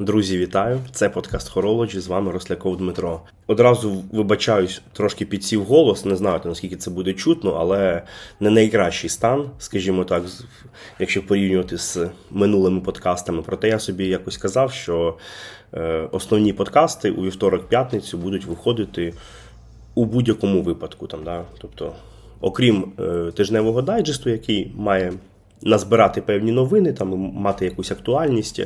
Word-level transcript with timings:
Друзі, 0.00 0.38
вітаю! 0.38 0.80
Це 0.92 1.08
подкаст 1.08 1.48
Хорологі. 1.48 2.00
З 2.00 2.06
вами 2.06 2.32
Росляков 2.32 2.76
Дмитро. 2.76 3.20
Одразу 3.46 4.02
вибачаюсь, 4.12 4.82
трошки 4.92 5.26
підсів 5.26 5.64
голос. 5.64 6.04
Не 6.04 6.16
знаю 6.16 6.40
наскільки 6.44 6.76
це 6.76 6.90
буде 6.90 7.12
чутно, 7.12 7.50
але 7.50 8.02
не 8.40 8.50
найкращий 8.50 9.10
стан, 9.10 9.50
скажімо 9.58 10.04
так, 10.04 10.22
якщо 10.98 11.26
порівнювати 11.26 11.78
з 11.78 11.98
минулими 12.30 12.80
подкастами. 12.80 13.42
Проте 13.46 13.68
я 13.68 13.78
собі 13.78 14.06
якось 14.06 14.36
казав, 14.36 14.72
що 14.72 15.16
е, 15.74 16.08
основні 16.12 16.52
подкасти 16.52 17.10
у 17.10 17.22
вівторок-п'ятницю 17.24 18.18
будуть 18.18 18.44
виходити 18.44 19.14
у 19.94 20.04
будь-якому 20.04 20.62
випадку. 20.62 21.06
Там, 21.06 21.24
да? 21.24 21.44
Тобто, 21.58 21.92
окрім 22.40 22.92
е, 22.98 23.32
тижневого 23.36 23.82
дайджесту, 23.82 24.30
який 24.30 24.72
має 24.76 25.12
назбирати 25.62 26.22
певні 26.22 26.52
новини, 26.52 26.92
там 26.92 27.08
мати 27.18 27.64
якусь 27.64 27.90
актуальність. 27.90 28.60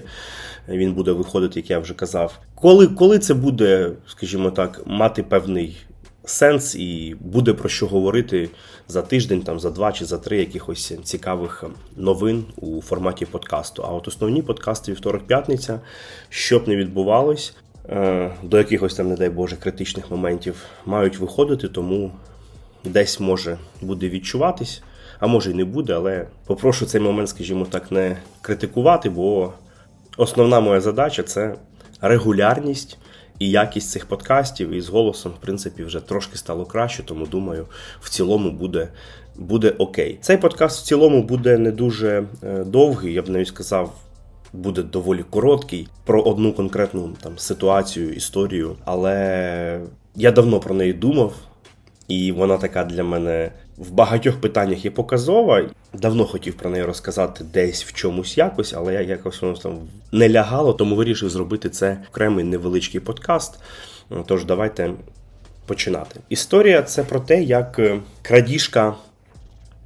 Він 0.68 0.92
буде 0.92 1.12
виходити, 1.12 1.60
як 1.60 1.70
я 1.70 1.78
вже 1.78 1.94
казав. 1.94 2.38
Коли 2.54 2.86
коли 2.86 3.18
це 3.18 3.34
буде, 3.34 3.90
скажімо 4.06 4.50
так, 4.50 4.82
мати 4.86 5.22
певний 5.22 5.76
сенс 6.24 6.74
і 6.74 7.16
буде 7.20 7.52
про 7.52 7.68
що 7.68 7.86
говорити 7.86 8.50
за 8.88 9.02
тиждень, 9.02 9.42
там 9.42 9.60
за 9.60 9.70
два 9.70 9.92
чи 9.92 10.04
за 10.04 10.18
три 10.18 10.38
якихось 10.38 10.92
цікавих 11.04 11.64
новин 11.96 12.44
у 12.56 12.82
форматі 12.82 13.26
подкасту. 13.26 13.82
А 13.82 13.92
от 13.92 14.08
основні 14.08 14.42
подкасти 14.42 14.92
вівторок-п'ятниця, 14.92 15.80
щоб 16.28 16.68
не 16.68 16.76
відбувалось, 16.76 17.56
е, 17.88 18.30
до 18.42 18.58
якихось 18.58 18.94
там, 18.94 19.08
не 19.08 19.16
дай 19.16 19.30
Боже, 19.30 19.56
критичних 19.56 20.10
моментів 20.10 20.54
мають 20.86 21.18
виходити, 21.18 21.68
тому 21.68 22.12
десь 22.84 23.20
може 23.20 23.58
буде 23.82 24.08
відчуватись 24.08 24.82
а 25.18 25.26
може 25.26 25.50
й 25.50 25.54
не 25.54 25.64
буде, 25.64 25.94
але 25.94 26.26
попрошу 26.46 26.86
цей 26.86 27.00
момент, 27.00 27.28
скажімо 27.28 27.66
так, 27.70 27.92
не 27.92 28.16
критикувати, 28.42 29.10
бо 29.10 29.52
основна 30.16 30.60
моя 30.60 30.80
задача 30.80 31.22
це 31.22 31.54
регулярність 32.00 32.98
і 33.38 33.50
якість 33.50 33.90
цих 33.90 34.06
подкастів. 34.06 34.70
І 34.70 34.80
з 34.80 34.88
голосом, 34.88 35.32
в 35.32 35.40
принципі, 35.40 35.84
вже 35.84 36.00
трошки 36.00 36.36
стало 36.38 36.64
краще, 36.64 37.02
тому 37.02 37.26
думаю, 37.26 37.66
в 38.00 38.10
цілому 38.10 38.50
буде. 38.50 38.88
Буде 39.36 39.74
окей. 39.78 40.18
Цей 40.20 40.36
подкаст 40.36 40.80
в 40.80 40.86
цілому 40.86 41.22
буде 41.22 41.58
не 41.58 41.70
дуже 41.70 42.24
е, 42.42 42.64
довгий, 42.64 43.12
я 43.12 43.22
б 43.22 43.28
навіть 43.28 43.48
сказав, 43.48 43.94
буде 44.52 44.82
доволі 44.82 45.24
короткий 45.30 45.88
про 46.04 46.22
одну 46.22 46.52
конкретну 46.52 47.10
там 47.20 47.38
ситуацію, 47.38 48.12
історію. 48.12 48.76
Але 48.84 49.80
я 50.14 50.32
давно 50.32 50.60
про 50.60 50.74
неї 50.74 50.92
думав, 50.92 51.34
і 52.08 52.32
вона 52.32 52.58
така 52.58 52.84
для 52.84 53.04
мене 53.04 53.50
в 53.78 53.90
багатьох 53.90 54.40
питаннях 54.40 54.84
є 54.84 54.90
показова. 54.90 55.62
Давно 55.92 56.24
хотів 56.24 56.54
про 56.54 56.70
неї 56.70 56.84
розказати 56.84 57.44
десь 57.52 57.84
в 57.84 57.92
чомусь 57.92 58.38
якось, 58.38 58.72
але 58.72 58.94
я 58.94 59.00
якось 59.00 59.42
воно 59.42 59.54
там 59.54 59.78
не 60.12 60.28
лягало, 60.28 60.72
тому 60.72 60.96
вирішив 60.96 61.30
зробити 61.30 61.70
це 61.70 61.98
окремий 62.10 62.44
невеличкий 62.44 63.00
подкаст. 63.00 63.58
Тож, 64.26 64.44
давайте 64.44 64.90
починати. 65.66 66.20
Історія 66.28 66.82
це 66.82 67.02
про 67.02 67.20
те, 67.20 67.42
як 67.42 67.78
е, 67.78 68.00
крадіжка 68.22 68.94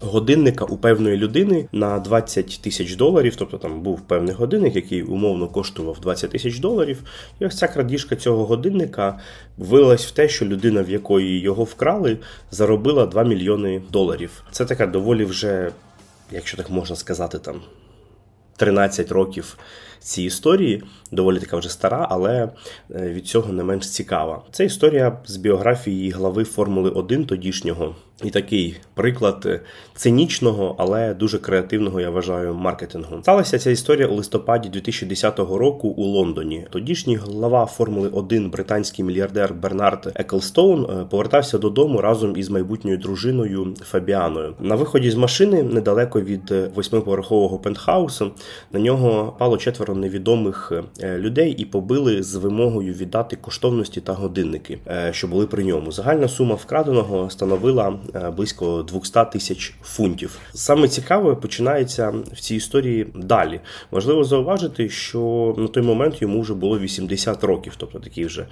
годинника 0.01 0.65
у 0.65 0.77
певної 0.77 1.17
людини 1.17 1.69
на 1.73 1.99
20 1.99 2.61
тисяч 2.63 2.97
доларів. 2.97 3.37
Тобто 3.37 3.59
там 3.59 3.81
був 3.81 4.01
певний 4.01 4.35
годинник, 4.35 4.77
який 4.77 5.03
умовно 5.03 5.49
коштував 5.49 6.01
20 6.01 6.31
тисяч 6.31 6.59
доларів. 6.59 7.03
І 7.41 7.47
ось 7.47 7.59
ця 7.59 7.69
крадіжка 7.69 8.17
цього 8.17 8.47
годинника 8.47 9.19
вилилась 9.59 10.07
в 10.07 10.11
те, 10.11 10.29
що 10.29 10.47
людина, 10.47 10.83
в 10.83 10.91
якої 10.91 11.41
його 11.41 11.65
вкрали, 11.65 12.19
заробила 12.51 13.07
2 13.07 13.25
мільйони 13.25 13.83
доларів. 13.91 14.43
Це 14.51 14.65
така 14.65 14.87
доволі 14.87 15.25
вже, 15.25 15.71
якщо 16.33 16.57
так 16.57 16.71
можна 16.71 16.97
сказати, 16.97 17.39
там 17.39 17.61
13 18.57 19.13
років 19.13 19.59
цій 20.01 20.23
історії, 20.23 20.83
доволі 21.13 21.39
така 21.39 21.57
вже 21.57 21.69
стара, 21.69 22.07
але 22.11 22.49
е, 22.95 23.09
від 23.09 23.27
цього 23.27 23.53
не 23.53 23.65
менш 23.65 23.91
цікава. 23.91 24.43
Це 24.51 24.65
історія 24.65 25.19
з 25.25 25.37
біографії 25.37 26.11
глави 26.11 26.45
Формули 26.45 26.91
1 26.91 27.25
тодішнього. 27.25 27.95
І 28.25 28.31
такий 28.31 28.77
приклад 28.95 29.43
е, 29.47 29.61
цинічного, 29.95 30.75
але 30.79 31.15
дуже 31.15 31.39
креативного, 31.39 32.01
я 32.01 32.11
вважаю, 32.11 32.55
маркетингу. 32.55 33.19
Сталася 33.23 33.59
ця 33.59 33.71
історія 33.71 34.07
у 34.07 34.15
листопаді 34.15 34.69
2010 34.69 35.39
року 35.39 35.89
у 35.89 36.05
Лондоні. 36.05 36.67
Тодішній 36.71 37.17
глава 37.17 37.67
Формули 37.67 38.09
1 38.09 38.51
британський 38.51 39.05
мільярдер 39.05 39.55
Бернард 39.55 40.13
Еклстоун 40.15 40.85
е, 40.85 41.05
повертався 41.11 41.59
додому 41.59 42.01
разом 42.01 42.37
із 42.37 42.51
майбутньою 42.51 42.99
дружиною 42.99 43.75
Фабіаною. 43.83 44.55
На 44.61 44.75
виході 44.75 45.11
з 45.11 45.15
машини 45.15 45.63
недалеко 45.63 46.21
від 46.21 46.51
восьмиповерхового 46.75 47.59
пентхаусу 47.59 48.31
на 48.73 48.81
нього 48.81 49.37
пало 49.39 49.57
четверо 49.57 49.88
четверо 49.89 50.01
невідомих 50.01 50.73
е, 51.01 51.19
людей 51.19 51.55
і 51.59 51.65
побили 51.65 52.23
з 52.23 52.35
вимогою 52.35 52.95
віддати 52.95 53.37
коштовності 53.37 54.01
та 54.01 54.13
годинники, 54.13 54.79
е, 54.87 55.13
що 55.13 55.29
були 55.29 55.47
при 55.47 55.65
ньому. 55.65 55.93
Загальна 55.93 56.29
сума 56.29 56.55
вкраденого 56.55 57.31
становила 57.31 57.95
е, 58.15 58.31
близько 58.31 58.83
200 58.83 59.21
тисяч 59.33 59.75
фунтів. 59.83 60.39
Саме 60.55 60.89
цікаве 60.89 61.35
починається 61.35 62.15
в 62.33 62.41
цій 62.41 62.57
історії 62.57 63.07
далі. 63.15 63.61
Важливо 63.91 64.25
зауважити, 64.25 64.89
що 64.89 65.55
на 65.59 65.69
той 65.69 65.83
момент 65.83 66.23
йому 66.23 66.41
вже 66.41 66.55
було 66.55 66.79
80 66.79 67.45
років, 67.45 67.75
тобто 67.77 67.99
такий 67.99 68.27
вже 68.27 68.47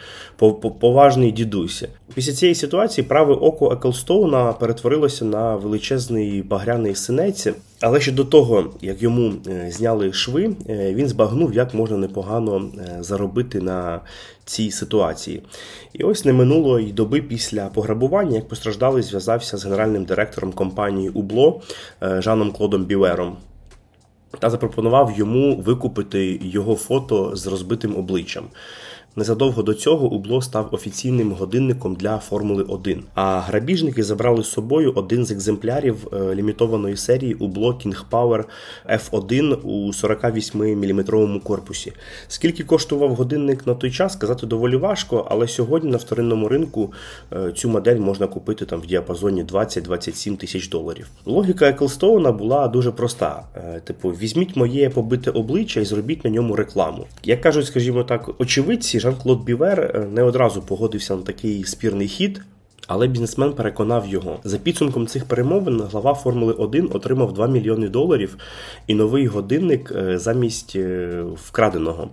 поважний 0.80 1.32
дідусь. 1.32 1.84
Після 2.14 2.32
цієї 2.32 2.54
ситуації 2.54 3.06
праве 3.06 3.34
око 3.34 3.72
Еклстоуна 3.72 4.52
перетворилося 4.52 5.24
на 5.24 5.56
величезний 5.56 6.42
багряний 6.42 6.94
синець. 6.94 7.48
Але 7.80 8.00
ще 8.00 8.12
до 8.12 8.24
того, 8.24 8.74
як 8.80 9.02
йому 9.02 9.32
е, 9.48 9.70
зняли 9.70 10.12
шви, 10.12 10.56
е, 10.68 10.94
він 10.94 11.08
збагнув, 11.08 11.54
як 11.54 11.74
можна 11.74 11.96
непогано 11.96 12.70
е, 12.78 12.96
заробити 13.00 13.60
на 13.60 14.00
цій 14.44 14.70
ситуації. 14.70 15.42
І 15.92 16.04
ось 16.04 16.24
не 16.24 16.32
минуло 16.32 16.78
й 16.78 16.92
доби 16.92 17.22
після 17.22 17.66
пограбування, 17.66 18.36
як 18.36 18.48
постраждалий 18.48 19.02
зв'язався 19.02 19.56
з 19.56 19.64
генеральним 19.64 20.04
директором 20.04 20.52
компанії 20.52 21.08
Убло 21.08 21.62
Жаном 22.02 22.52
Клодом 22.52 22.84
Бівером. 22.84 23.36
Та 24.38 24.50
запропонував 24.50 25.12
йому 25.16 25.56
викупити 25.56 26.40
його 26.42 26.76
фото 26.76 27.36
з 27.36 27.46
розбитим 27.46 27.96
обличчям. 27.96 28.44
Незадовго 29.18 29.62
до 29.62 29.74
цього 29.74 30.06
Убло 30.06 30.42
став 30.42 30.68
офіційним 30.72 31.32
годинником 31.32 31.94
для 31.94 32.18
Формули 32.18 32.62
1. 32.62 33.02
А 33.14 33.40
грабіжники 33.40 34.02
забрали 34.02 34.42
з 34.42 34.46
собою 34.46 34.92
один 34.94 35.26
з 35.26 35.30
екземплярів 35.30 36.08
е, 36.12 36.34
лімітованої 36.34 36.96
серії 36.96 37.34
Убло 37.34 37.68
King 37.68 37.96
Power 38.10 38.44
F1 38.90 39.54
у 39.54 39.88
48-мм 39.88 41.40
корпусі. 41.40 41.92
Скільки 42.28 42.64
коштував 42.64 43.14
годинник 43.14 43.66
на 43.66 43.74
той 43.74 43.90
час, 43.90 44.12
сказати 44.12 44.46
доволі 44.46 44.76
важко, 44.76 45.26
але 45.30 45.48
сьогодні 45.48 45.90
на 45.90 45.96
вторинному 45.96 46.48
ринку 46.48 46.92
е, 47.32 47.52
цю 47.52 47.68
модель 47.68 47.98
можна 47.98 48.26
купити 48.26 48.64
там 48.64 48.80
в 48.80 48.86
діапазоні 48.86 49.44
20-27 49.44 50.36
тисяч 50.36 50.68
доларів. 50.68 51.08
Логіка 51.26 51.68
Еклстоуна 51.68 52.32
була 52.32 52.68
дуже 52.68 52.92
проста: 52.92 53.44
е, 53.56 53.80
типу, 53.84 54.08
візьміть 54.08 54.56
моє 54.56 54.90
побите 54.90 55.30
обличчя 55.30 55.80
і 55.80 55.84
зробіть 55.84 56.24
на 56.24 56.30
ньому 56.30 56.56
рекламу. 56.56 57.06
Як 57.24 57.40
кажуть, 57.40 57.66
скажімо 57.66 58.04
так, 58.04 58.30
очевидці. 58.40 59.05
Жан-Клод 59.06 59.44
Бівер 59.44 59.80
е, 59.80 60.06
не 60.12 60.22
одразу 60.22 60.62
погодився 60.62 61.16
на 61.16 61.22
такий 61.22 61.64
спірний 61.64 62.08
хід. 62.08 62.40
Але 62.86 63.06
бізнесмен 63.06 63.52
переконав 63.52 64.06
його. 64.06 64.38
За 64.44 64.58
підсумком 64.58 65.06
цих 65.06 65.24
перемовин 65.24 65.80
глава 65.80 66.14
Формули 66.14 66.52
1 66.52 66.90
отримав 66.92 67.32
2 67.32 67.46
мільйони 67.46 67.88
доларів 67.88 68.36
і 68.86 68.94
новий 68.94 69.26
годинник 69.26 69.92
е, 69.96 70.18
замість 70.18 70.76
е, 70.76 71.22
вкраденого. 71.44 72.08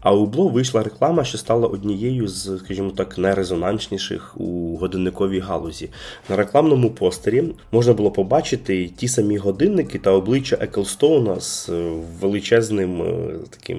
А 0.00 0.14
у 0.14 0.26
Бло 0.26 0.48
вийшла 0.48 0.82
реклама, 0.82 1.24
що 1.24 1.38
стала 1.38 1.68
однією 1.68 2.28
з, 2.28 2.58
скажімо 2.64 2.90
так, 2.90 3.18
найрезонансніших 3.18 4.40
у 4.40 4.76
годинниковій 4.76 5.40
галузі. 5.40 5.88
На 6.28 6.36
рекламному 6.36 6.90
постері 6.90 7.44
можна 7.72 7.92
було 7.92 8.10
побачити 8.10 8.88
ті 8.88 9.08
самі 9.08 9.36
годинники 9.36 9.98
та 9.98 10.10
обличчя 10.10 10.56
Еклстоуна 10.60 11.40
з 11.40 11.68
е, 11.68 11.92
величезним 12.20 13.02
е, 13.02 13.34
таким 13.50 13.78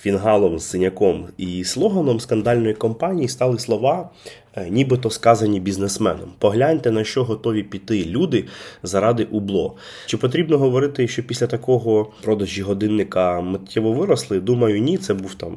фінгалом 0.00 0.58
синяком. 0.58 1.26
І 1.38 1.64
слоганом 1.64 2.20
скандальної 2.20 2.74
компанії 2.74 3.28
стали 3.28 3.58
слова. 3.58 4.10
Е, 4.56 4.70
нібито 4.70 5.10
сказані 5.10 5.60
бізнесменом. 5.60 6.32
Погляньте, 6.38 6.90
на 6.90 7.04
що 7.04 7.24
готові 7.24 7.62
піти 7.62 8.04
люди 8.04 8.44
заради 8.82 9.24
убло. 9.24 9.76
Чи 10.06 10.16
потрібно 10.16 10.58
говорити, 10.58 11.08
що 11.08 11.22
після 11.22 11.46
такого 11.46 12.10
продажі 12.22 12.62
годинника 12.62 13.40
миттєво 13.40 13.92
виросли? 13.92 14.40
Думаю, 14.40 14.80
ні, 14.80 14.98
це 14.98 15.14
був 15.14 15.34
там 15.34 15.56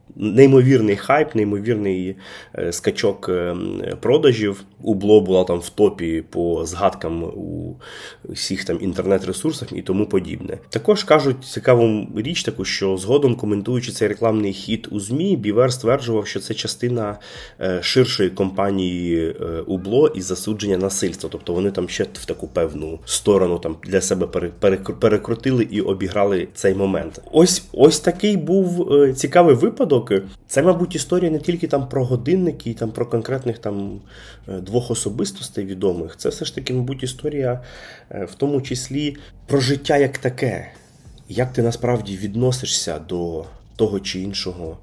неймовірний 0.15 0.95
хайп, 0.95 1.35
неймовірний 1.35 2.15
е, 2.55 2.71
скачок 2.71 3.29
е, 3.29 3.55
продажів. 4.01 4.63
Убло 4.83 5.21
була 5.21 5.43
там 5.43 5.59
в 5.59 5.69
топі 5.69 6.23
по 6.29 6.65
згадкам 6.65 7.23
у 7.23 7.75
всіх 8.29 8.65
там 8.65 8.77
інтернет-ресурсах 8.81 9.69
і 9.71 9.81
тому 9.81 10.05
подібне. 10.05 10.57
Також 10.69 11.03
кажуть 11.03 11.43
цікаву 11.43 12.07
річ, 12.15 12.43
таку 12.43 12.65
що 12.65 12.97
згодом 12.97 13.35
коментуючи 13.35 13.91
цей 13.91 14.07
рекламний 14.07 14.53
хід 14.53 14.87
у 14.91 14.99
ЗМІ, 14.99 15.37
Бівер 15.37 15.73
стверджував, 15.73 16.27
що 16.27 16.39
це 16.39 16.53
частина 16.53 17.19
е, 17.59 17.79
ширшої 17.83 18.29
компанії 18.29 19.35
Убло 19.67 20.07
і 20.07 20.21
засудження 20.21 20.77
насильства. 20.77 21.29
Тобто 21.31 21.53
вони 21.53 21.71
там 21.71 21.89
ще 21.89 22.03
в 22.03 22.25
таку 22.25 22.47
певну 22.47 22.99
сторону 23.05 23.59
там 23.59 23.75
для 23.83 24.01
себе 24.01 24.27
перекрутили 24.99 25.67
і 25.71 25.81
обіграли 25.81 26.47
цей 26.53 26.75
момент. 26.75 27.21
Ось 27.31 27.63
ось 27.71 27.99
такий 27.99 28.37
був 28.37 28.91
цікавий 29.15 29.55
випадок. 29.55 30.00
Це, 30.47 30.63
мабуть, 30.63 30.95
історія 30.95 31.31
не 31.31 31.39
тільки 31.39 31.67
там 31.67 31.89
про 31.89 32.05
годинники, 32.05 32.69
і 32.69 32.73
там 32.73 32.91
про 32.91 33.05
конкретних 33.05 33.57
там 33.57 34.01
двох 34.47 34.91
особистостей 34.91 35.65
відомих. 35.65 36.17
Це 36.17 36.29
все 36.29 36.45
ж 36.45 36.55
таки, 36.55 36.73
мабуть, 36.73 37.03
історія 37.03 37.61
в 38.09 38.35
тому 38.37 38.61
числі 38.61 39.17
про 39.47 39.59
життя 39.59 39.97
як 39.97 40.17
таке. 40.17 40.71
Як 41.29 41.53
ти 41.53 41.61
насправді 41.61 42.17
відносишся 42.17 42.99
до 42.99 43.45
того 43.75 43.99
чи 43.99 44.19
іншого 44.19 44.77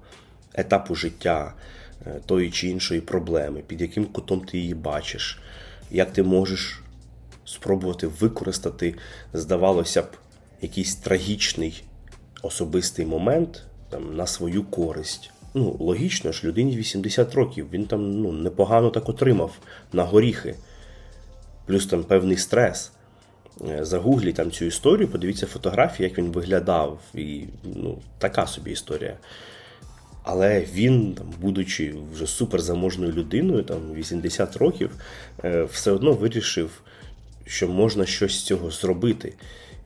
етапу 0.54 0.94
життя, 0.94 1.54
е, 2.06 2.20
тої 2.26 2.50
чи 2.50 2.68
іншої 2.68 3.00
проблеми, 3.00 3.62
під 3.66 3.80
яким 3.80 4.04
кутом 4.04 4.40
ти 4.40 4.58
її 4.58 4.74
бачиш, 4.74 5.38
як 5.90 6.12
ти 6.12 6.22
можеш 6.22 6.82
спробувати 7.44 8.06
використати, 8.06 8.94
здавалося 9.32 10.02
б, 10.02 10.06
якийсь 10.62 10.96
трагічний 10.96 11.82
особистий 12.42 13.06
момент 13.06 13.64
там, 13.90 14.16
на 14.16 14.26
свою 14.26 14.64
користь. 14.64 15.30
Ну, 15.54 15.76
логічно 15.80 16.32
ж, 16.32 16.46
людині 16.46 16.76
80 16.76 17.34
років, 17.34 17.66
він 17.72 17.86
там 17.86 18.20
ну, 18.22 18.32
непогано 18.32 18.90
так 18.90 19.08
отримав 19.08 19.58
на 19.92 20.04
горіхи, 20.04 20.54
плюс 21.66 21.86
там 21.86 22.04
певний 22.04 22.36
стрес. 22.36 22.92
Е, 23.68 23.84
загугліть 23.84 24.34
там 24.34 24.50
цю 24.50 24.64
історію, 24.64 25.08
подивіться 25.08 25.46
фотографії, 25.46 26.08
як 26.08 26.18
він 26.18 26.32
виглядав. 26.32 27.00
І 27.14 27.44
ну, 27.64 27.98
така 28.18 28.46
собі 28.46 28.70
історія. 28.70 29.16
Але 30.22 30.60
він, 30.60 31.14
там, 31.14 31.26
будучи 31.40 31.94
вже 32.12 32.26
суперзаможною 32.26 33.12
людиною, 33.12 33.62
там 33.62 33.94
80 33.94 34.56
років, 34.56 34.90
е, 35.44 35.62
все 35.62 35.90
одно 35.90 36.12
вирішив, 36.12 36.82
що 37.46 37.68
можна 37.68 38.06
щось 38.06 38.32
з 38.32 38.42
цього 38.42 38.70
зробити. 38.70 39.32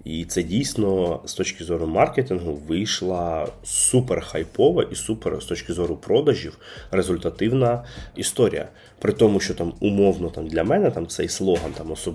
І 0.05 0.25
це 0.25 0.43
дійсно 0.43 1.21
з 1.25 1.35
точки 1.35 1.65
зору 1.65 1.87
маркетингу 1.87 2.55
вийшла 2.69 3.49
супер 3.65 4.21
хайпова 4.21 4.83
і 4.83 4.95
супер 4.95 5.43
з 5.43 5.45
точки 5.45 5.73
зору 5.73 5.97
продажів 5.97 6.59
результативна 6.91 7.85
історія. 8.17 8.69
При 8.99 9.13
тому, 9.13 9.41
що 9.41 9.55
там 9.55 9.73
умовно 9.81 10.31
там 10.31 10.47
для 10.47 10.65
мене 10.65 10.91
там 10.91 11.07
цей 11.07 11.29
слоган 11.29 11.73
там 11.73 11.91
особ... 11.91 12.15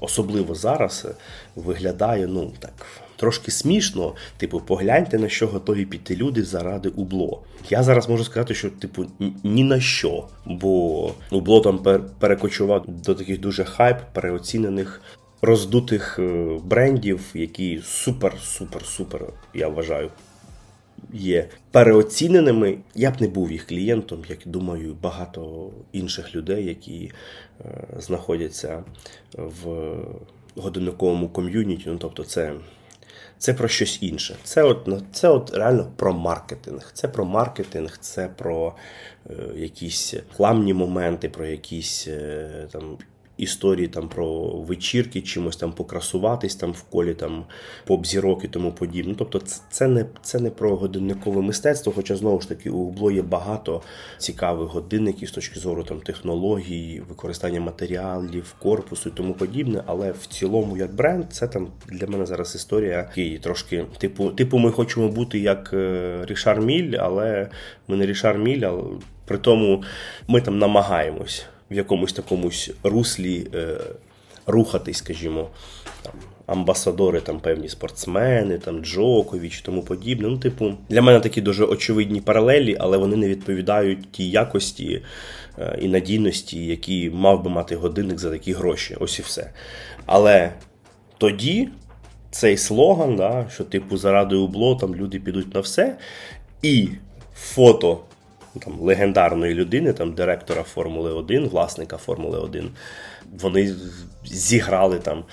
особливо 0.00 0.54
зараз 0.54 1.06
виглядає 1.56 2.26
ну 2.26 2.52
так 2.58 2.86
трошки 3.16 3.50
смішно. 3.50 4.14
Типу, 4.36 4.60
погляньте 4.60 5.18
на 5.18 5.28
що 5.28 5.46
готові 5.46 5.84
піти 5.84 6.16
люди 6.16 6.44
заради 6.44 6.88
убло. 6.88 7.42
Я 7.70 7.82
зараз 7.82 8.08
можу 8.08 8.24
сказати, 8.24 8.54
що 8.54 8.70
типу 8.70 9.06
ні 9.44 9.64
на 9.64 9.80
що, 9.80 10.28
бо 10.46 11.12
убло 11.30 11.60
там 11.60 12.02
перекочував 12.18 12.84
до 12.88 13.14
таких 13.14 13.40
дуже 13.40 13.64
хайп 13.64 13.96
переоцінених 14.12 15.00
роздутих 15.44 16.18
е, 16.18 16.58
брендів, 16.64 17.20
які 17.34 17.78
супер-супер-супер, 17.78 19.28
я 19.54 19.68
вважаю, 19.68 20.10
є 21.12 21.48
переоціненими. 21.70 22.78
Я 22.94 23.10
б 23.10 23.20
не 23.20 23.28
був 23.28 23.52
їх 23.52 23.66
клієнтом, 23.66 24.22
як 24.28 24.38
думаю, 24.46 24.96
багато 25.02 25.70
інших 25.92 26.34
людей, 26.34 26.64
які 26.66 27.12
е, 27.60 27.86
знаходяться 27.98 28.84
в 29.32 29.94
годинниковому 30.56 31.28
ком'юніті. 31.28 31.84
Ну, 31.86 31.96
тобто, 31.96 32.24
це. 32.24 32.52
Це 33.38 33.54
про 33.54 33.68
щось 33.68 34.02
інше. 34.02 34.36
Це 34.42 34.62
от 34.62 34.88
це 35.12 35.28
от 35.28 35.54
реально 35.54 35.92
про 35.96 36.12
маркетинг. 36.12 36.90
Це 36.94 37.08
про 37.08 37.24
маркетинг, 37.24 37.98
це 38.00 38.28
про 38.28 38.74
е, 39.30 39.34
якісь 39.56 40.14
рекламні 40.14 40.74
моменти, 40.74 41.28
про 41.28 41.46
якісь 41.46 42.08
е, 42.08 42.68
там 42.72 42.98
історії 43.36 43.88
там 43.88 44.08
про 44.08 44.48
вечірки, 44.50 45.20
чимось 45.20 45.56
там 45.56 45.72
покрасуватись 45.72 46.54
там 46.54 46.72
в 46.72 46.82
колі 46.82 47.14
там 47.14 47.44
поп-зірок 47.86 48.44
і 48.44 48.48
тому 48.48 48.72
подібне. 48.72 49.14
Тобто, 49.18 49.40
це 49.70 49.88
не 49.88 50.06
це 50.22 50.40
не 50.40 50.50
про 50.50 50.76
годинникове 50.76 51.42
мистецтво, 51.42 51.92
хоча 51.96 52.16
знову 52.16 52.40
ж 52.40 52.48
таки 52.48 52.70
у 52.70 52.84
Губло 52.84 53.10
є 53.10 53.22
багато 53.22 53.82
цікавих 54.18 54.68
годинників 54.68 55.28
з 55.28 55.32
точки 55.32 55.60
зору 55.60 55.84
там 55.84 56.00
технологій, 56.00 57.02
використання 57.08 57.60
матеріалів, 57.60 58.54
корпусу 58.58 59.08
і 59.08 59.12
тому 59.12 59.34
подібне. 59.34 59.82
Але 59.86 60.12
в 60.12 60.26
цілому, 60.26 60.76
як 60.76 60.94
бренд, 60.94 61.32
це 61.32 61.48
там 61.48 61.68
для 61.88 62.06
мене 62.06 62.26
зараз 62.26 62.54
історія 62.54 63.10
і 63.16 63.38
трошки, 63.38 63.84
типу, 63.98 64.30
типу, 64.30 64.58
ми 64.58 64.70
хочемо 64.70 65.08
бути 65.08 65.38
як 65.38 65.70
е, 65.72 66.18
Рішар 66.26 66.60
Міль, 66.60 66.96
але 66.98 67.48
ми 67.88 67.96
не 67.96 68.06
Рішар 68.06 68.38
Міль, 68.38 68.62
але 68.62 68.82
при 69.24 69.38
тому 69.38 69.82
ми 70.28 70.40
там 70.40 70.58
намагаємось 70.58 71.46
в 71.74 71.76
якомусь 71.76 72.12
такомусь 72.12 72.70
руслі 72.82 73.46
е, 73.54 73.76
рухатись, 74.46 74.96
скажімо, 74.96 75.48
там. 76.02 76.12
Амбасадори, 76.46 77.20
там 77.20 77.40
певні 77.40 77.68
спортсмени, 77.68 78.58
там 78.58 78.84
Джоковіч 78.84 79.58
і 79.58 79.62
тому 79.62 79.82
подібне. 79.82 80.28
Ну, 80.28 80.38
типу, 80.38 80.74
для 80.88 81.02
мене 81.02 81.20
такі 81.20 81.40
дуже 81.40 81.64
очевидні 81.64 82.20
паралелі, 82.20 82.76
але 82.80 82.98
вони 82.98 83.16
не 83.16 83.28
відповідають 83.28 84.12
тій 84.12 84.30
якості 84.30 85.02
е, 85.58 85.78
і 85.82 85.88
надійності, 85.88 86.66
які 86.66 87.10
мав 87.10 87.42
би 87.44 87.50
мати 87.50 87.76
годинник 87.76 88.18
за 88.18 88.30
такі 88.30 88.52
гроші. 88.52 88.96
Ось 89.00 89.18
і 89.18 89.22
все. 89.22 89.50
Але 90.06 90.52
тоді 91.18 91.68
цей 92.30 92.56
слоган, 92.56 93.16
да, 93.16 93.46
що, 93.52 93.64
типу, 93.64 93.96
заради 93.96 94.36
убло 94.36 94.74
там 94.74 94.94
люди 94.94 95.20
підуть 95.20 95.54
на 95.54 95.60
все, 95.60 95.96
і 96.62 96.88
фото 97.36 98.00
там 98.60 98.80
легендарної 98.80 99.54
людини, 99.54 99.92
там 99.92 100.12
директора 100.12 100.62
Формули 100.62 101.12
1, 101.12 101.48
власника 101.48 101.96
Формули 101.96 102.38
1, 102.38 102.70
вони 103.40 103.74
зіграли 104.24 104.98
там. 104.98 105.24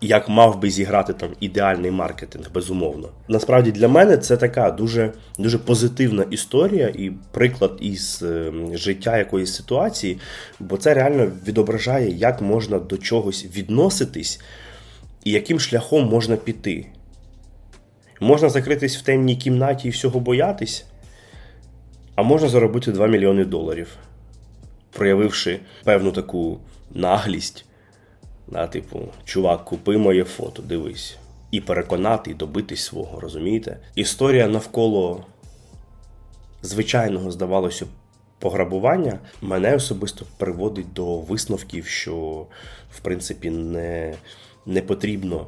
Як 0.00 0.28
мав 0.28 0.60
би 0.60 0.70
зіграти 0.70 1.12
там 1.12 1.28
ідеальний 1.40 1.90
маркетинг, 1.90 2.50
безумовно. 2.54 3.08
Насправді 3.28 3.72
для 3.72 3.88
мене 3.88 4.16
це 4.16 4.36
така 4.36 4.70
дуже 4.70 5.12
дуже 5.38 5.58
позитивна 5.58 6.24
історія 6.30 6.88
і 6.88 7.12
приклад 7.30 7.78
із 7.80 8.22
е, 8.22 8.52
життя 8.72 9.18
якоїсь 9.18 9.54
ситуації, 9.54 10.18
бо 10.60 10.76
це 10.76 10.94
реально 10.94 11.30
відображає, 11.46 12.10
як 12.10 12.40
можна 12.42 12.78
до 12.78 12.98
чогось 12.98 13.46
відноситись 13.56 14.40
і 15.26 15.30
яким 15.30 15.60
шляхом 15.60 16.08
можна 16.08 16.36
піти. 16.36 16.86
Можна 18.20 18.48
закритись 18.48 18.96
в 18.96 19.02
темній 19.02 19.36
кімнаті 19.36 19.88
і 19.88 19.90
всього 19.90 20.20
боятись, 20.20 20.84
а 22.16 22.22
можна 22.22 22.48
заробити 22.48 22.92
2 22.92 23.06
мільйони 23.06 23.44
доларів, 23.44 23.96
проявивши 24.90 25.60
певну 25.84 26.12
таку 26.12 26.58
наглість. 26.94 27.64
Да, 28.48 28.66
Типу, 28.66 29.00
чувак, 29.24 29.64
купи 29.64 29.96
моє 29.96 30.24
фото, 30.24 30.62
дивись. 30.62 31.16
І 31.50 31.60
переконати, 31.60 32.30
і 32.30 32.34
добитись 32.34 32.84
свого, 32.84 33.20
розумієте? 33.20 33.78
Історія 33.94 34.48
навколо 34.48 35.24
звичайного, 36.62 37.30
здавалося, 37.30 37.86
пограбування 38.38 39.18
мене 39.42 39.74
особисто 39.74 40.26
приводить 40.36 40.92
до 40.92 41.18
висновків, 41.18 41.86
що 41.86 42.46
в 42.92 43.00
принципі 43.00 43.50
не, 43.50 44.14
не 44.66 44.82
потрібно 44.82 45.46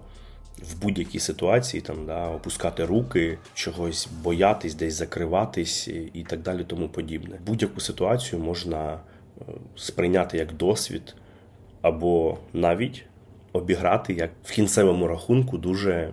в 0.62 0.82
будь-якій 0.82 1.18
ситуації 1.18 1.80
там 1.80 2.06
да, 2.06 2.28
опускати 2.28 2.84
руки, 2.84 3.38
чогось 3.54 4.08
боятись, 4.22 4.74
десь 4.74 4.94
закриватись 4.94 5.88
і 5.88 6.24
так 6.28 6.42
далі, 6.42 6.64
тому 6.66 6.88
подібне. 6.88 7.38
Будь-яку 7.46 7.80
ситуацію 7.80 8.42
можна 8.42 8.92
е, 8.94 9.44
сприйняти 9.76 10.38
як 10.38 10.52
досвід, 10.52 11.14
або 11.82 12.38
навіть 12.52 13.04
обіграти 13.52 14.12
як 14.12 14.30
в 14.44 14.50
кінцевому 14.50 15.06
рахунку 15.06 15.58
дуже 15.58 16.12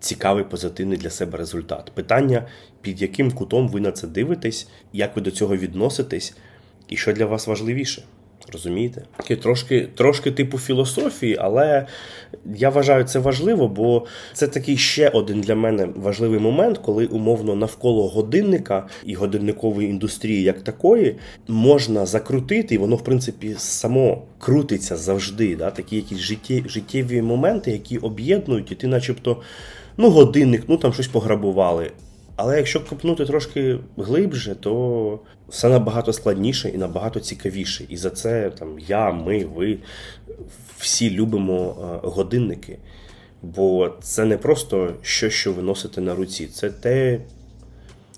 цікавий 0.00 0.44
позитивний 0.44 0.98
для 0.98 1.10
себе 1.10 1.38
результат. 1.38 1.92
Питання, 1.94 2.46
під 2.80 3.02
яким 3.02 3.32
кутом 3.32 3.68
ви 3.68 3.80
на 3.80 3.92
це 3.92 4.06
дивитесь, 4.06 4.68
як 4.92 5.16
ви 5.16 5.22
до 5.22 5.30
цього 5.30 5.56
відноситесь, 5.56 6.36
і 6.88 6.96
що 6.96 7.12
для 7.12 7.26
вас 7.26 7.46
важливіше. 7.46 8.02
Розумієте? 8.52 9.02
Трошки 9.42 9.88
трошки 9.94 10.30
типу 10.30 10.58
філософії, 10.58 11.36
але 11.40 11.86
я 12.54 12.70
вважаю 12.70 13.04
це 13.04 13.18
важливо, 13.18 13.68
бо 13.68 14.06
це 14.32 14.48
такий 14.48 14.76
ще 14.76 15.08
один 15.08 15.40
для 15.40 15.54
мене 15.54 15.88
важливий 15.96 16.40
момент, 16.40 16.78
коли 16.78 17.06
умовно 17.06 17.54
навколо 17.54 18.08
годинника 18.08 18.86
і 19.04 19.14
годинникової 19.14 19.88
індустрії 19.88 20.42
як 20.42 20.62
такої 20.62 21.16
можна 21.48 22.06
закрутити, 22.06 22.74
і 22.74 22.78
воно, 22.78 22.96
в 22.96 23.04
принципі, 23.04 23.54
само 23.58 24.22
крутиться 24.38 24.96
завжди. 24.96 25.56
Да? 25.56 25.70
Такі 25.70 25.96
якісь 25.96 26.18
життєві, 26.18 26.68
життєві 26.68 27.22
моменти, 27.22 27.70
які 27.70 27.98
об'єднують, 27.98 28.72
і 28.72 28.74
ти, 28.74 28.86
начебто, 28.86 29.42
ну, 29.96 30.10
годинник, 30.10 30.64
ну 30.68 30.76
там 30.76 30.92
щось 30.92 31.08
пограбували. 31.08 31.90
Але 32.36 32.56
якщо 32.56 32.80
копнути 32.80 33.26
трошки 33.26 33.78
глибше, 33.96 34.54
то 34.60 35.20
все 35.48 35.68
набагато 35.68 36.12
складніше 36.12 36.68
і 36.68 36.78
набагато 36.78 37.20
цікавіше. 37.20 37.84
І 37.88 37.96
за 37.96 38.10
це 38.10 38.50
там 38.50 38.78
я, 38.78 39.12
ми, 39.12 39.44
ви 39.44 39.78
всі 40.78 41.10
любимо 41.10 41.76
е, 41.80 42.06
годинники. 42.08 42.78
Бо 43.42 43.94
це 44.02 44.24
не 44.24 44.38
просто 44.38 44.94
що, 45.02 45.30
що 45.30 45.52
ви 45.52 45.62
носите 45.62 46.00
на 46.00 46.14
руці, 46.14 46.46
це 46.46 46.70
те, 46.70 47.20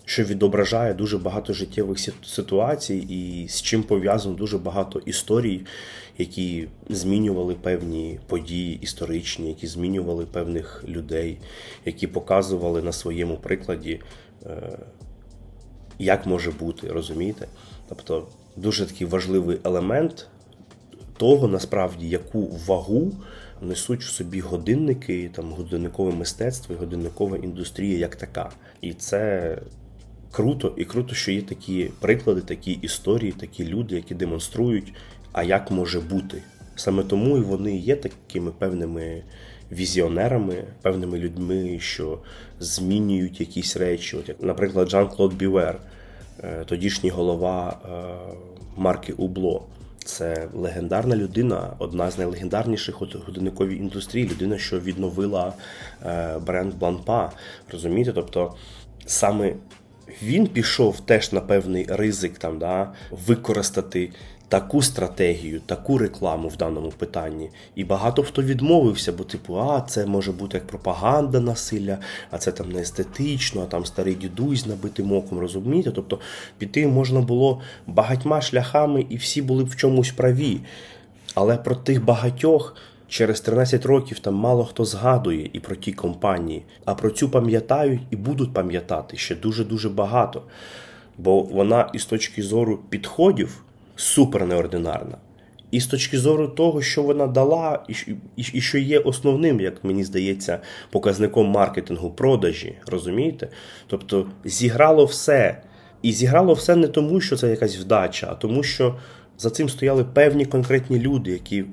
що 0.09 0.25
відображає 0.25 0.95
дуже 0.95 1.19
багато 1.19 1.53
життєвих 1.53 1.99
ситуацій, 2.27 2.97
і 2.97 3.49
з 3.49 3.63
чим 3.63 3.83
пов'язано 3.83 4.35
дуже 4.35 4.59
багато 4.59 4.99
історій, 4.99 5.61
які 6.19 6.69
змінювали 6.89 7.55
певні 7.55 8.21
події 8.27 8.79
історичні, 8.83 9.49
які 9.49 9.67
змінювали 9.67 10.27
певних 10.27 10.85
людей, 10.89 11.39
які 11.85 12.07
показували 12.07 12.83
на 12.83 12.93
своєму 12.93 13.37
прикладі, 13.37 14.01
е, 14.47 14.79
як 15.99 16.27
може 16.27 16.51
бути, 16.51 16.89
розумієте? 16.89 17.49
Тобто 17.89 18.27
дуже 18.57 18.87
такий 18.87 19.07
важливий 19.07 19.59
елемент 19.65 20.27
того, 21.17 21.49
насправді, 21.49 22.09
яку 22.09 22.47
вагу 22.67 23.13
несуть 23.63 24.05
в 24.05 24.11
собі 24.11 24.41
годинники, 24.41 25.31
там 25.35 25.53
годинникове 25.53 26.13
мистецтво 26.13 26.75
годинникова 26.77 27.37
індустрія 27.37 27.99
як 27.99 28.17
така. 28.17 28.51
І 28.81 28.93
це 28.93 29.57
круто, 30.33 30.75
і 30.77 30.85
круто, 30.85 31.15
що 31.15 31.33
є 31.33 31.43
такі 31.43 31.91
приклади, 32.01 32.41
такі 32.41 32.73
історії, 32.73 33.33
такі 33.33 33.67
люди, 33.67 33.95
які 33.95 34.15
демонструють, 34.15 34.95
а 35.33 35.43
як 35.43 35.71
може 35.71 36.01
бути. 36.01 36.43
Саме 36.77 37.03
тому 37.03 37.39
і 37.39 37.41
вони 37.41 37.77
є 37.77 37.97
такими 37.97 38.51
певними 38.51 39.23
візіонерами, 39.73 40.65
певними 40.83 41.19
людьми, 41.19 41.79
що 41.81 42.19
змінюють 42.61 43.41
якісь 43.41 43.77
речі. 43.77 44.17
От 44.17 44.29
як, 44.29 44.43
наприклад, 44.43 44.89
Жан-Клод 44.91 45.35
Бівер, 45.35 45.81
е, 46.45 46.65
тодішній 46.65 47.11
голова 47.11 47.79
е, 47.85 48.49
марки 48.77 49.13
Убло. 49.13 49.67
Це 50.05 50.49
легендарна 50.55 51.17
людина, 51.17 51.73
одна 51.79 52.11
з 52.11 52.19
найлегендарніших 52.19 53.03
у 53.03 53.07
годинниковій 53.27 53.77
індустрії, 53.77 54.29
людина, 54.29 54.59
що 54.59 54.81
відновила 54.81 55.53
е, 56.07 56.39
бренд 56.39 56.75
Бланпа. 56.75 57.33
Розумієте? 57.73 58.13
Тобто 58.13 58.55
саме 59.07 59.55
він 60.23 60.47
пішов 60.47 61.01
теж 61.01 61.33
на 61.33 61.41
певний 61.41 61.87
ризик 61.89 62.39
там, 62.39 62.59
да, 62.59 62.93
використати 63.11 64.11
таку 64.49 64.83
стратегію, 64.83 65.61
таку 65.61 65.99
рекламу 65.99 66.49
в 66.49 66.57
даному 66.57 66.91
питанні. 66.91 67.51
І 67.75 67.85
багато 67.85 68.23
хто 68.23 68.43
відмовився, 68.43 69.13
бо, 69.13 69.25
типу, 69.25 69.59
а 69.61 69.81
це 69.81 70.07
може 70.07 70.33
бути 70.33 70.57
як 70.57 70.67
пропаганда 70.67 71.41
насилля, 71.41 71.99
а 72.31 72.39
це 72.39 72.53
там 72.53 72.73
не 72.73 72.81
естетично, 72.81 73.63
а 73.63 73.67
там 73.67 73.85
старий 73.85 74.15
дідусь 74.15 74.67
набитим 74.67 75.13
оком, 75.13 75.39
розумієте? 75.39 75.91
Тобто 75.91 76.19
піти 76.59 76.87
можна 76.87 77.21
було 77.21 77.61
багатьма 77.87 78.41
шляхами, 78.41 79.07
і 79.09 79.17
всі 79.17 79.43
були 79.43 79.65
в 79.65 79.77
чомусь 79.77 80.11
праві. 80.11 80.61
Але 81.35 81.57
про 81.57 81.75
тих 81.75 82.05
багатьох. 82.05 82.77
Через 83.09 83.41
13 83.41 83.87
років 83.87 84.19
там 84.19 84.35
мало 84.35 84.65
хто 84.65 84.85
згадує 84.85 85.51
і 85.53 85.61
про 85.61 85.77
ті 85.77 85.93
компанії, 85.93 86.63
а 86.85 86.95
про 86.95 87.11
цю 87.11 87.29
пам'ятають 87.29 88.01
і 88.11 88.17
будуть 88.17 88.55
пам'ятати 88.55 89.17
ще 89.17 89.35
дуже-дуже 89.35 89.89
багато. 89.89 90.43
Бо 91.19 91.43
вона 91.43 91.91
із 91.93 92.05
точки 92.05 92.43
зору 92.43 92.79
підходів 92.89 93.65
супер 93.97 94.47
неординарна. 94.47 95.17
І 95.71 95.81
з 95.81 95.87
точки 95.87 96.19
зору 96.19 96.49
того, 96.49 96.83
що 96.83 97.03
вона 97.03 97.27
дала, 97.27 97.85
і 98.37 98.61
що 98.61 98.79
є 98.79 98.99
основним, 98.99 99.61
як 99.61 99.85
мені 99.85 100.05
здається, 100.05 100.61
показником 100.91 101.47
маркетингу 101.47 102.11
продажі, 102.11 102.75
розумієте? 102.87 103.49
Тобто 103.87 104.27
зіграло 104.45 105.05
все. 105.05 105.63
І 106.03 106.13
зіграло 106.13 106.55
все 106.55 106.77
не 106.77 106.89
тому, 106.89 107.21
що 107.21 107.37
це 107.37 107.51
якась 107.51 107.79
вдача, 107.79 108.29
а 108.31 108.35
тому, 108.35 108.63
що 108.63 108.99
за 109.39 109.51
цим 109.51 109.69
стояли 109.69 110.05
певні 110.05 110.47
конкретні 110.47 110.99
люди, 110.99 111.31
які 111.31 111.65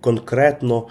конкретно 0.00 0.86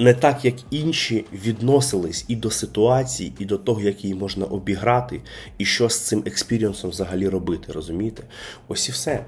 не 0.00 0.14
так, 0.14 0.44
як 0.44 0.54
інші, 0.70 1.24
відносились 1.32 2.24
і 2.28 2.36
до 2.36 2.50
ситуації, 2.50 3.32
і 3.38 3.44
до 3.44 3.58
того, 3.58 3.80
як 3.80 4.04
її 4.04 4.14
можна 4.14 4.44
обіграти, 4.46 5.20
і 5.58 5.64
що 5.64 5.88
з 5.88 5.98
цим 5.98 6.22
експірієнсом 6.26 6.90
взагалі 6.90 7.28
робити. 7.28 7.72
Розумієте? 7.72 8.22
Ось 8.68 8.88
і 8.88 8.92
все. 8.92 9.24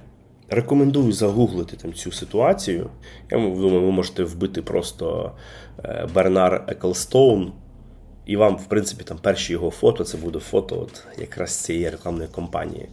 Рекомендую 0.49 1.12
загуглити 1.12 1.76
там 1.76 1.92
цю 1.92 2.12
ситуацію. 2.12 2.90
Я 3.30 3.38
думаю, 3.38 3.80
ви 3.80 3.92
можете 3.92 4.25
вбити 4.25 4.62
просто 4.62 5.32
е, 5.85 6.09
Бернард 6.14 6.64
Еклстоун, 6.68 7.52
і 8.26 8.37
вам, 8.37 8.56
в 8.56 8.66
принципі, 8.66 9.04
там 9.04 9.18
перші 9.18 9.52
його 9.52 9.71
фото 9.71 10.04
це 10.04 10.18
буде 10.18 10.38
фото 10.38 10.80
от 10.80 11.04
якраз 11.18 11.50
цієї 11.56 11.90
рекламної 11.90 12.28
кампанії. 12.35 12.88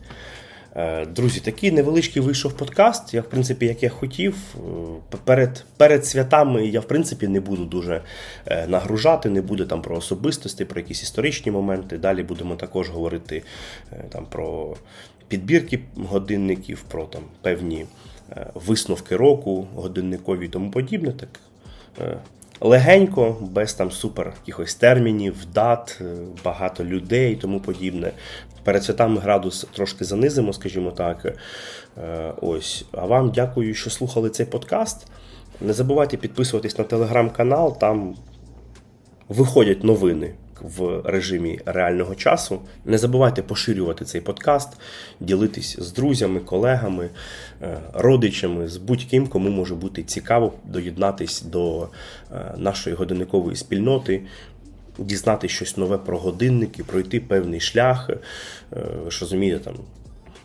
Е, 0.76 1.06
друзі, 1.06 1.40
такий 1.40 1.72
невеличкий 1.72 2.22
вийшов 2.22 2.54
подкаст. 2.54 3.14
Я, 3.14 3.22
в 3.22 3.30
принципі, 3.30 3.66
як 3.66 3.84
я 3.84 3.90
хотів. 3.90 4.36
Е, 5.14 5.18
перед 5.26 5.66
перед 5.78 6.06
святами 6.06 6.68
я, 6.68 6.80
в 6.80 6.88
принципі, 6.88 7.28
не 7.28 7.40
буду 7.40 7.66
дуже 7.66 8.02
е, 8.46 8.68
нагружати, 8.68 9.30
не 9.30 9.42
буде 9.42 9.66
там 9.66 9.82
про 9.82 9.98
особистості, 9.98 10.66
про 10.66 10.80
якісь 10.80 11.04
історичні 11.04 11.52
моменти. 11.52 11.98
Далі 11.98 12.24
будемо 12.24 12.56
також 12.56 12.90
говорити 12.90 13.44
там 14.10 14.26
про 14.26 14.76
підбірки 15.28 15.80
годинників, 15.96 16.84
про 16.88 17.06
там 17.06 17.22
певні 17.42 17.86
висновки 18.54 19.16
року, 19.16 19.68
годинникові 19.76 20.46
і 20.46 20.50
тому 20.50 20.72
подібне. 20.72 21.12
Так 21.12 21.30
легенько, 22.62 23.36
без 23.42 23.74
там 23.74 23.92
супер 23.92 24.34
якихось 24.46 24.76
термінів, 24.76 25.36
дат, 25.54 26.02
багато 26.44 26.84
людей 26.84 27.34
і 27.34 27.36
тому 27.36 27.60
подібне. 27.60 28.12
Перед 28.64 28.84
святами 28.84 29.20
градус 29.20 29.68
трошки 29.76 30.06
занизимо, 30.06 30.54
скажімо 30.54 30.92
так. 30.92 31.26
Е, 31.98 32.34
ось. 32.42 32.86
А 32.92 33.06
вам 33.06 33.32
дякую, 33.32 33.74
що 33.74 33.90
слухали 33.90 34.30
цей 34.30 34.46
подкаст. 34.46 35.08
Не 35.62 35.74
забувайте 35.74 36.18
підписуватись 36.18 36.78
на 36.78 36.84
телеграм-канал, 36.84 37.80
там 37.80 38.16
виходять 39.30 39.84
новини 39.84 40.34
в 40.62 41.02
режимі 41.06 41.60
реального 41.66 42.16
часу. 42.16 42.60
Не 42.86 42.98
забувайте 42.98 43.42
поширювати 43.42 44.06
цей 44.06 44.22
подкаст, 44.22 44.70
ділитись 45.20 45.80
з 45.80 45.94
друзями, 45.94 46.40
колегами, 46.40 47.10
е, 47.62 47.78
родичами, 47.94 48.68
з 48.68 48.78
будь-ким, 48.78 49.28
кому 49.28 49.50
може 49.50 49.76
бути 49.76 50.04
цікаво 50.04 50.54
доєднатись 50.66 51.42
до 51.42 51.88
е, 52.32 52.54
нашої 52.58 52.96
годинникової 52.96 53.56
спільноти 53.56 54.22
дізнати 54.98 55.48
щось 55.48 55.78
нове 55.78 55.98
про 55.98 56.18
годинники, 56.18 56.84
пройти 56.84 57.20
певний 57.20 57.60
шлях. 57.60 58.10
Е, 58.10 58.18
ви 59.06 59.12
ж 59.12 59.20
розумієте, 59.22 59.64
там 59.64 59.76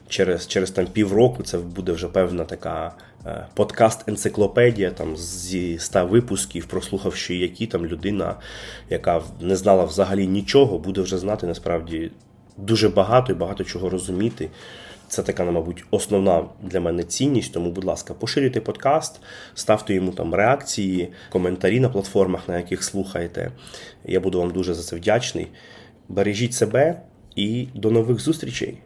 через 0.08 0.46
через 0.46 0.70
там 0.70 0.86
півроку 0.86 1.42
це 1.42 1.58
буде 1.58 1.92
вже 1.92 2.08
певна 2.08 2.44
така 2.44 2.92
е, 3.26 3.46
подкаст-енциклопедія 3.56 4.90
там 4.90 5.16
зі 5.16 5.78
100 5.78 6.06
випусків, 6.06 6.66
прослухавши, 6.66 7.36
які 7.36 7.66
там 7.66 7.86
людина, 7.86 8.36
яка 8.90 9.22
не 9.40 9.56
знала 9.56 9.84
взагалі 9.84 10.26
нічого, 10.26 10.78
буде 10.78 11.00
вже 11.00 11.18
знати 11.18 11.46
насправді 11.46 12.10
дуже 12.56 12.88
багато 12.88 13.32
і 13.32 13.36
багато 13.36 13.64
чого 13.64 13.90
розуміти. 13.90 14.50
Це 15.08 15.22
така, 15.22 15.44
мабуть, 15.44 15.84
основна 15.90 16.44
для 16.62 16.80
мене 16.80 17.02
цінність. 17.02 17.52
Тому, 17.52 17.70
будь 17.70 17.84
ласка, 17.84 18.14
поширюйте 18.14 18.60
подкаст, 18.60 19.20
ставте 19.54 19.94
йому 19.94 20.12
там 20.12 20.34
реакції, 20.34 21.12
коментарі 21.30 21.80
на 21.80 21.88
платформах, 21.88 22.48
на 22.48 22.56
яких 22.56 22.84
слухаєте. 22.84 23.52
Я 24.04 24.20
буду 24.20 24.38
вам 24.38 24.50
дуже 24.50 24.74
за 24.74 24.82
це 24.82 24.96
вдячний. 24.96 25.48
Бережіть 26.08 26.54
себе 26.54 27.02
і 27.36 27.68
до 27.74 27.90
нових 27.90 28.20
зустрічей! 28.20 28.84